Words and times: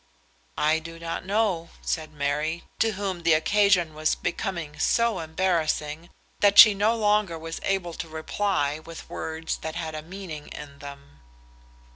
"I 0.57 0.79
do 0.79 0.97
not 0.97 1.25
know," 1.27 1.69
said 1.83 2.11
Mary, 2.11 2.63
to 2.79 2.93
whom 2.93 3.21
the 3.21 3.33
occasion 3.35 3.93
was 3.93 4.15
becoming 4.15 4.79
so 4.79 5.19
embarrassing 5.19 6.09
that 6.39 6.57
she 6.57 6.73
no 6.73 6.95
longer 6.95 7.37
was 7.37 7.61
able 7.63 7.93
to 7.93 8.09
reply 8.09 8.79
with 8.79 9.11
words 9.11 9.57
that 9.57 9.75
had 9.75 9.93
a 9.93 10.01
meaning 10.01 10.47
in 10.47 10.79
them. 10.79 11.19